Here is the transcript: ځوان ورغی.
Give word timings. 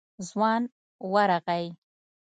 ځوان 0.27 0.61
ورغی. 1.11 1.65